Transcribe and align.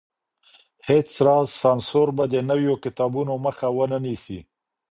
هيڅ 0.87 1.09
راز 1.27 1.47
سانسور 1.61 2.07
به 2.17 2.23
د 2.33 2.35
نويو 2.49 2.75
کتابونو 2.83 3.33
مخه 3.45 3.67
ونه 3.77 3.97
نيسي. 4.05 4.39